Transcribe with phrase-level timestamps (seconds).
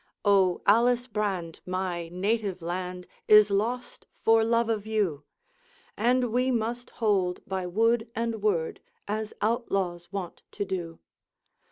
[0.25, 5.25] 'O Alice Brand, my native land Is lost for love of you;
[5.95, 10.97] And we must hold by wood and word, As outlaws wont to do.